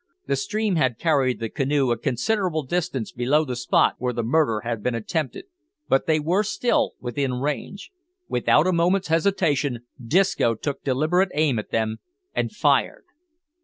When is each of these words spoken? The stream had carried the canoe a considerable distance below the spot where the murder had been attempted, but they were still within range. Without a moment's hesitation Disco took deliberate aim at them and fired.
The 0.25 0.35
stream 0.35 0.77
had 0.77 0.97
carried 0.97 1.39
the 1.39 1.47
canoe 1.47 1.91
a 1.91 1.95
considerable 1.95 2.63
distance 2.63 3.11
below 3.11 3.45
the 3.45 3.55
spot 3.55 3.97
where 3.99 4.13
the 4.13 4.23
murder 4.23 4.61
had 4.61 4.81
been 4.81 4.95
attempted, 4.95 5.45
but 5.87 6.07
they 6.07 6.19
were 6.19 6.41
still 6.41 6.93
within 6.99 7.35
range. 7.35 7.91
Without 8.27 8.65
a 8.65 8.73
moment's 8.73 9.09
hesitation 9.09 9.81
Disco 10.03 10.55
took 10.55 10.83
deliberate 10.83 11.29
aim 11.35 11.59
at 11.59 11.69
them 11.69 11.97
and 12.33 12.51
fired. 12.51 13.03